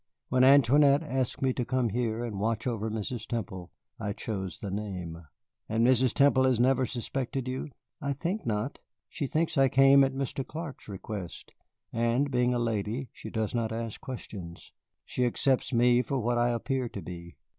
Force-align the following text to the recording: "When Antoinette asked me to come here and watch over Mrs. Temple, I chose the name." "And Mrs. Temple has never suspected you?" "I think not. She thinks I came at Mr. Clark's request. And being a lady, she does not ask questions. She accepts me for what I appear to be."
"When 0.29 0.43
Antoinette 0.43 1.03
asked 1.03 1.43
me 1.43 1.53
to 1.53 1.63
come 1.63 1.89
here 1.89 2.25
and 2.25 2.39
watch 2.39 2.65
over 2.65 2.89
Mrs. 2.89 3.27
Temple, 3.27 3.69
I 3.99 4.13
chose 4.13 4.57
the 4.57 4.71
name." 4.71 5.27
"And 5.69 5.85
Mrs. 5.85 6.11
Temple 6.13 6.45
has 6.45 6.59
never 6.59 6.87
suspected 6.87 7.47
you?" 7.47 7.69
"I 8.01 8.11
think 8.13 8.43
not. 8.43 8.79
She 9.09 9.27
thinks 9.27 9.59
I 9.59 9.69
came 9.69 10.03
at 10.03 10.15
Mr. 10.15 10.43
Clark's 10.43 10.87
request. 10.87 11.51
And 11.93 12.31
being 12.31 12.51
a 12.51 12.57
lady, 12.57 13.09
she 13.13 13.29
does 13.29 13.53
not 13.53 13.71
ask 13.71 14.01
questions. 14.01 14.73
She 15.05 15.23
accepts 15.23 15.71
me 15.71 16.01
for 16.01 16.17
what 16.17 16.39
I 16.39 16.49
appear 16.49 16.89
to 16.89 17.01
be." 17.03 17.37